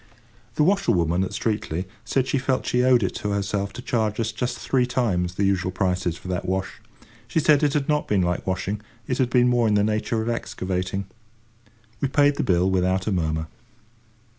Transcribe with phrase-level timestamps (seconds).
[0.55, 4.31] The washerwoman at Streatley said she felt she owed it to herself to charge us
[4.31, 6.81] just three times the usual prices for that wash.
[7.27, 10.19] She said it had not been like washing, it had been more in the nature
[10.23, 11.05] of excavating.
[11.99, 13.45] We paid the bill without a murmur.